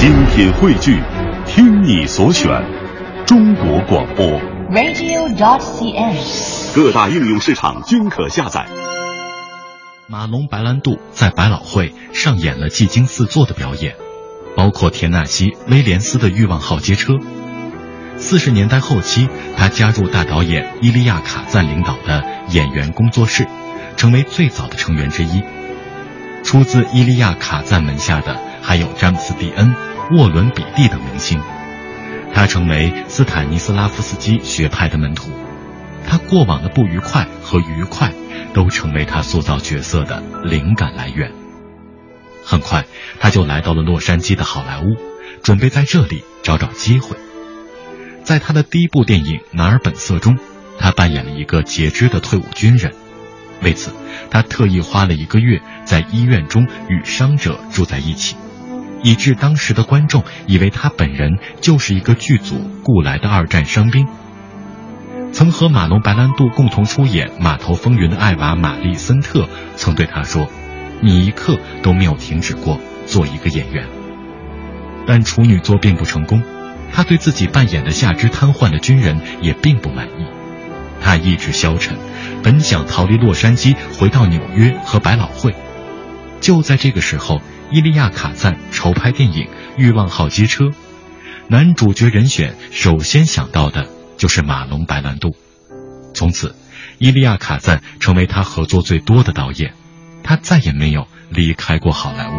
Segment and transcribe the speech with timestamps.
[0.00, 0.98] 精品汇聚，
[1.44, 2.48] 听你所选，
[3.26, 4.26] 中国广播。
[4.70, 6.74] radio.dot.cn，。
[6.74, 8.66] 各大应用市场均可下载。
[10.06, 13.96] 马龙白兰度在百老汇上演了技惊四座的表演，
[14.56, 17.12] 包括田纳西·威廉斯的《欲望号街车》。
[18.16, 19.28] 四十年代后期，
[19.58, 23.46] 他加入大导演伊利亚·卡赞领导的演员工作室，
[23.98, 25.42] 成为最早的成员之一。
[26.42, 29.74] 出自伊利亚·卡赞门下的还有詹姆斯·蒂恩、
[30.12, 31.40] 沃伦·比蒂等明星。
[32.32, 35.30] 他成为斯坦尼斯拉夫斯基学派的门徒。
[36.06, 38.12] 他过往的不愉快和愉快，
[38.52, 41.32] 都成为他塑造角色的灵感来源。
[42.44, 42.86] 很快，
[43.20, 44.96] 他就来到了洛杉矶的好莱坞，
[45.42, 47.16] 准备在这里找找机会。
[48.24, 50.38] 在他的第一部电影《拿尔本色》中，
[50.78, 52.92] 他扮演了一个截肢的退伍军人。
[53.62, 53.92] 为此，
[54.30, 58.36] 他特意花了一个月在医院中与伤者住在一起，
[59.02, 64.06] 以致当时的观众以为他本人就是一个剧组雇来的二战伤兵。
[65.32, 70.48] 曾和马龙·白兰度共同出演《码头风云》的艾娃·玛丽森特曾对他说
[71.00, 73.86] ：“你一刻都没有停止过做一个演员。”
[75.06, 76.42] 但处女作并不成功，
[76.92, 80.26] 他对自己扮演的下肢瘫痪的军人也并不满意。
[81.00, 81.96] 他意志消沉，
[82.42, 85.54] 本想逃离洛杉矶，回到纽约和百老汇。
[86.40, 87.40] 就在这个时候，
[87.72, 89.44] 伊利亚·卡赞筹拍电影
[89.76, 90.64] 《欲望号机车》，
[91.46, 95.36] 男主角人选首先想到的就是马龙·白兰度。
[96.12, 96.56] 从此，
[96.98, 99.74] 伊利亚·卡赞成为他合作最多的导演，
[100.24, 102.32] 他再也没有离开过好莱坞。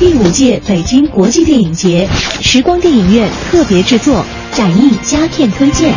[0.00, 2.08] 第五届北京国际电影节，
[2.40, 5.94] 时光电影院特别制作，展映佳片推荐。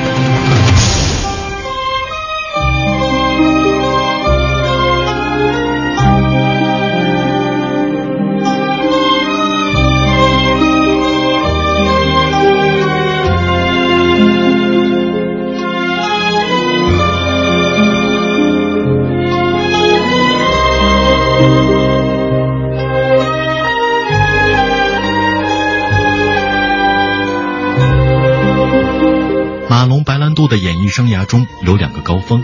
[30.48, 32.44] 的演艺生涯中有两个高峰，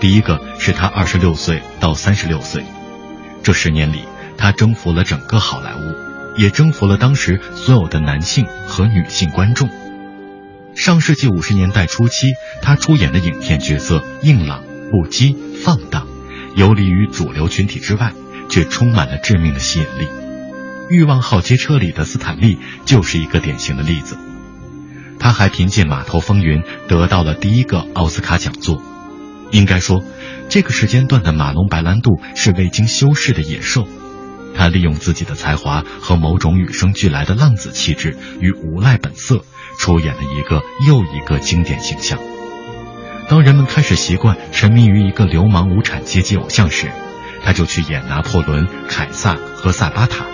[0.00, 2.64] 第一个是他二十六岁到三十六岁，
[3.42, 4.04] 这十年里，
[4.36, 9.68] 他征服了整个好莱坞，也征服了当时所有的男性和女性观众。
[10.74, 12.28] 上世纪五十年代初期，
[12.62, 16.06] 他出演的影片角色硬朗、不羁、放荡，
[16.54, 18.12] 游离于主流群体之外，
[18.48, 20.04] 却充满了致命的吸引力。
[20.90, 24.16] 《欲望号街车》里的斯坦利就是一个典型的例子。
[25.18, 28.82] 他还凭借《码头风云》得到了第一个奥斯卡奖座。
[29.50, 30.02] 应该说，
[30.48, 33.86] 这个时间段的马龙·白兰度是未经修饰的野兽。
[34.54, 39.44] 他利用自己的才华和某种与生俱来的浪子气质与无赖本色，
[39.78, 42.18] 出演了一个又一个经典形象。
[43.28, 46.90] 当人们开始习惯沉迷于一个流氓无产阶级偶像时，
[47.44, 50.26] 他就去演拿破仑、凯撒和萨巴塔。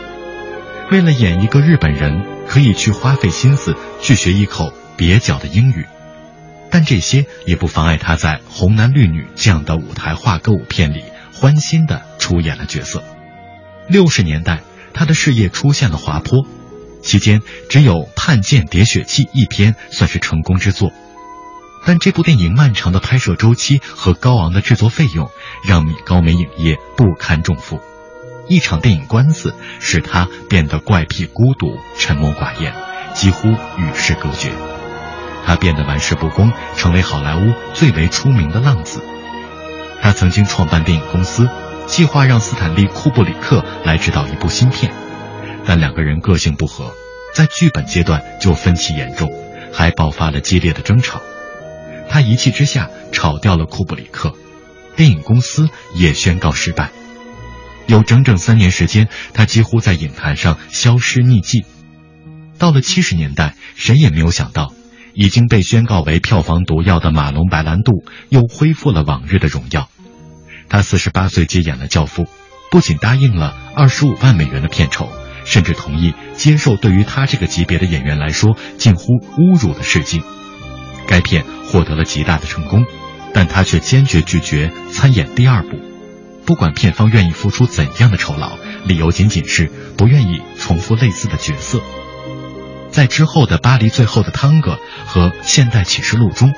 [0.90, 2.24] 为了演一个日本人，
[2.54, 5.88] 可以去花费心思去学一口蹩脚的英语，
[6.70, 13.02] 但这些也不妨碍他在《红男绿女》这样的舞台化歌舞片里欢欣地出演了角色。
[13.88, 16.46] 六十年代，他的事业出现了滑坡，
[17.02, 20.92] 期间只有《叛剑喋血记》一篇算是成功之作，
[21.84, 25.28] 但这部电影漫长的拍摄周期和高昂的制作费用
[25.66, 27.80] 让米高梅影业不堪重负。
[28.48, 32.74] 一场电影官司使他变得怪癖、孤独、沉默寡言，
[33.14, 34.50] 几乎与世隔绝。
[35.46, 39.00] 他变得玩世不恭，成为好莱坞最为出名的浪子。
[40.02, 41.48] 他曾经创办电影公司，
[41.86, 44.92] 计划让斯坦利·库布里克来指导一部新片，
[45.64, 46.92] 但两个人个性不合，
[47.34, 49.30] 在剧本阶段就分歧严重，
[49.72, 51.20] 还爆发了激烈的争吵。
[52.08, 54.34] 他一气之下炒掉了库布里克，
[54.96, 56.90] 电影公司也宣告失败。
[57.86, 61.64] 有整整三年时间，他几乎在影坛上消失匿迹。
[62.58, 64.72] 到了七十年代，谁也没有想到，
[65.12, 69.88] 已经被宣告为票房毒药的马龙·白兰度又恢复了往日的荣耀。
[70.68, 72.22] 他四十八岁接演了《教父》，
[72.70, 75.12] 不仅答应了二十五万美元的片酬，
[75.44, 80.22] 甚至同意接受对于他这个级别的演员来说近乎侮辱的试镜。
[81.06, 82.84] 该片获得了极大的成功，
[83.34, 85.93] 但他却坚决拒绝参演第二部。
[86.46, 91.80] 不管片方愿意付出怎样的酬劳，理由仅仅是不愿意重复类似的角色。
[92.90, 94.72] 在之后的《巴黎最后的汤戈》
[95.06, 96.52] 和《现代启示录》中，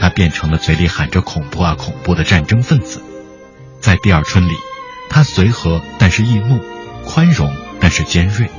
[0.00, 3.02] 他变成了嘴里喊着“恐怖啊，恐怖”的战争分子。
[3.80, 4.54] 在第二春》里，
[5.08, 6.60] 他随和但是易怒，
[7.04, 8.50] 宽容但是尖锐。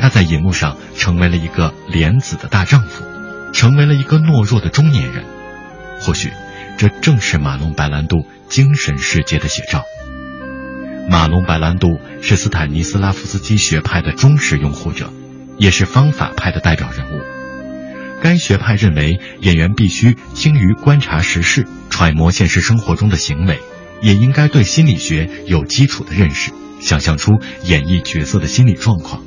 [0.00, 3.04] 他在银幕上成为了一个莲子的大丈夫，
[3.52, 5.24] 成为了一个懦弱的中年人。
[6.00, 6.32] 或许，
[6.76, 9.82] 这正是马龙白兰度精神世界的写照。
[11.08, 15.12] 马龙白兰度是斯坦尼斯拉夫斯基学派的忠实拥护者，
[15.58, 17.20] 也是方法派的代表人物。
[18.22, 23.58] 该学派认为，演员必须精于观察时事，揣摩现实生活中的行为，
[24.00, 27.32] 也应该对心理学有基础的认识，想象出
[27.64, 29.22] 演绎角色的心理状况。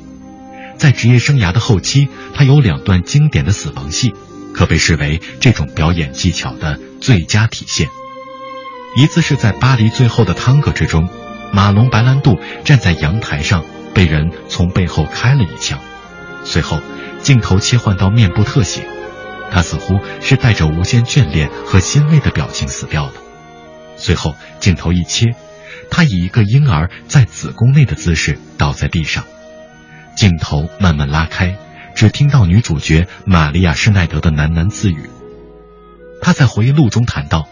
[0.78, 4.14] 在职业生涯的后期，他有两段经典的死亡戏，
[4.54, 7.88] 可被视为这种表演技巧的最佳体现。
[8.96, 11.08] 一次是在巴黎最后的汤戈之中。
[11.52, 13.64] 马龙白兰度站在阳台上，
[13.94, 15.78] 被人从背后开了一枪。
[16.42, 16.80] 随后，
[17.20, 18.88] 镜头切换到面部特写，
[19.52, 23.12] 他似乎是带着无限眷恋和欣慰的表情死掉了。
[23.96, 25.26] 随后，镜头一切，
[25.88, 29.22] 他以一个婴儿在子宫内的姿势倒在地上。
[30.16, 31.56] 镜头慢慢拉开，
[31.94, 35.08] 只听到女主角玛利亚施耐德的喃喃自语。
[36.20, 37.48] 他在回忆录中谈到。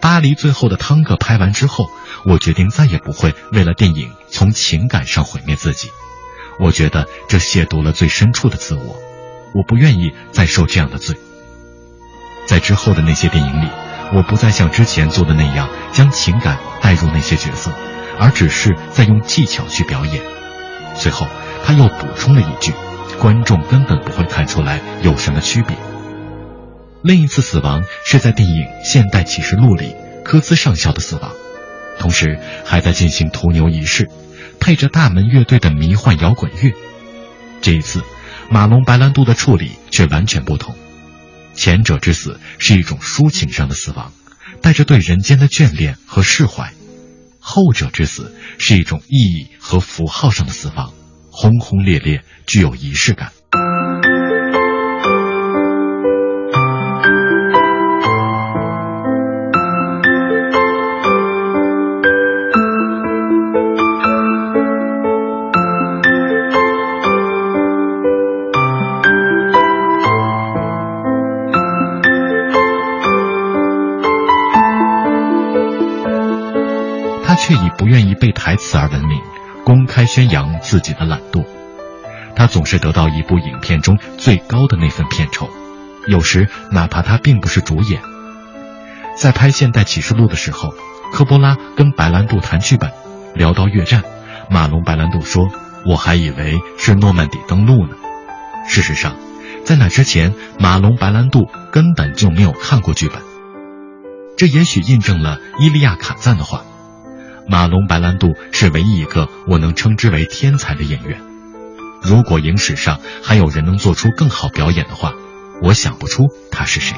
[0.00, 1.86] 巴黎最后的汤戈拍完之后，
[2.24, 5.90] 我决定再也不会为了电影从情感上毁灭自己。
[6.58, 8.96] 我觉得这亵渎了最深处的自我，
[9.54, 11.16] 我不愿意再受这样的罪。
[12.46, 13.68] 在之后的那些电影里，
[14.12, 17.70] 我不再像之前做的那样将情感带入那些角色，
[18.18, 20.20] 而只是在用技巧去表演。
[20.96, 21.28] 随后
[21.64, 22.74] 他又补充了一句
[23.20, 25.76] ：“观众根本不会看出来有什么区别。”
[27.02, 28.54] 另一次死亡是在电影
[28.84, 31.32] 《现代启示录》里，科兹上校的死亡，
[31.98, 34.08] 同时还在进行屠牛仪式，
[34.60, 36.72] 配着大门乐队的迷幻摇滚乐。
[37.60, 38.04] 这一次，
[38.48, 40.76] 马龙白兰度的处理却完全不同。
[41.54, 44.12] 前者之死是一种抒情上的死亡，
[44.60, 46.68] 带着对人间的眷恋和释怀；
[47.40, 50.94] 后者之死是一种意义和符号上的死亡，
[51.32, 53.32] 轰轰烈烈，具有仪式感。
[77.52, 79.20] 却以不愿意背台词而闻名，
[79.62, 81.44] 公开宣扬自己的懒惰。
[82.34, 85.50] 他总是得到一部影片中最高的那份片酬，
[86.06, 88.00] 有时哪怕他并不是主演。
[89.18, 90.72] 在拍《现代启示录》的时候，
[91.12, 92.90] 科波拉跟白兰度谈剧本，
[93.34, 94.02] 聊到越战，
[94.48, 95.50] 马龙白兰度说
[95.84, 97.94] ：“我还以为是诺曼底登陆呢。”
[98.66, 99.14] 事实上，
[99.66, 103.20] 在那之前，马龙白兰度根本就没有看过剧本。
[104.38, 106.62] 这也许印证了伊利亚卡赞的话。
[107.46, 111.20] 马龙白兰度是唯一一个我能称之为天才的演员。
[112.02, 115.12] 如果影史上还有人能做出更好表演的话，
[115.62, 116.96] 我想不出他是谁。